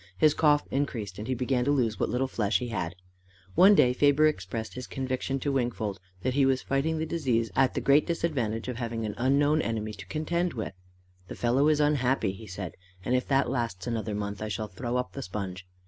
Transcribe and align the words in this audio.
His 0.17 0.33
cough 0.33 0.63
increased, 0.71 1.19
and 1.19 1.27
he 1.27 1.35
began 1.35 1.63
to 1.63 1.69
lose 1.69 1.99
what 1.99 2.09
little 2.09 2.27
flesh 2.27 2.57
he 2.57 2.69
had. 2.69 2.95
One 3.53 3.75
day 3.75 3.93
Faber 3.93 4.25
expressed 4.25 4.73
his 4.73 4.87
conviction 4.87 5.39
to 5.41 5.51
Wingfold 5.51 5.99
that 6.23 6.33
he 6.33 6.43
was 6.43 6.63
fighting 6.63 6.97
the 6.97 7.05
disease 7.05 7.51
at 7.55 7.75
the 7.75 7.81
great 7.81 8.07
disadvantage 8.07 8.67
of 8.67 8.77
having 8.77 9.05
an 9.05 9.13
unknown 9.19 9.61
enemy 9.61 9.93
to 9.93 10.07
contend 10.07 10.53
with. 10.55 10.73
"The 11.27 11.35
fellow 11.35 11.67
is 11.67 11.79
unhappy," 11.79 12.31
he 12.31 12.47
said, 12.47 12.73
"and 13.05 13.13
if 13.15 13.27
that 13.27 13.47
lasts 13.51 13.85
another 13.85 14.15
month, 14.15 14.41
I 14.41 14.47
shall 14.47 14.67
throw 14.67 14.97
up 14.97 15.11
the 15.13 15.21
sponge. 15.21 15.67